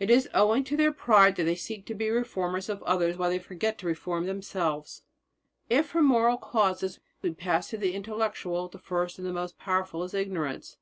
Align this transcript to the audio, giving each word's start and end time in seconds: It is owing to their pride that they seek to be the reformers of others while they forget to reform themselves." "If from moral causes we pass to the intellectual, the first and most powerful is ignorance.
It 0.00 0.08
is 0.08 0.30
owing 0.32 0.64
to 0.64 0.78
their 0.78 0.92
pride 0.92 1.36
that 1.36 1.44
they 1.44 1.56
seek 1.56 1.84
to 1.84 1.94
be 1.94 2.06
the 2.08 2.14
reformers 2.14 2.70
of 2.70 2.82
others 2.84 3.18
while 3.18 3.28
they 3.28 3.38
forget 3.38 3.76
to 3.80 3.86
reform 3.86 4.24
themselves." 4.24 5.02
"If 5.68 5.88
from 5.88 6.06
moral 6.06 6.38
causes 6.38 7.00
we 7.20 7.32
pass 7.34 7.68
to 7.68 7.76
the 7.76 7.92
intellectual, 7.92 8.68
the 8.68 8.78
first 8.78 9.18
and 9.18 9.30
most 9.34 9.58
powerful 9.58 10.04
is 10.04 10.14
ignorance. 10.14 10.78